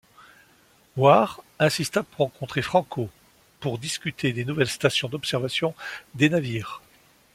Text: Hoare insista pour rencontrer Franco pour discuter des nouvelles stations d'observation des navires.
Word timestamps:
Hoare 0.97 1.43
insista 1.59 2.01
pour 2.01 2.17
rencontrer 2.31 2.63
Franco 2.63 3.07
pour 3.59 3.77
discuter 3.77 4.33
des 4.33 4.45
nouvelles 4.45 4.67
stations 4.67 5.07
d'observation 5.09 5.75
des 6.15 6.27
navires. 6.31 6.81